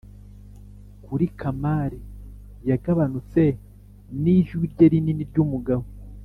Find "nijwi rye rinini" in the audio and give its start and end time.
4.21-5.23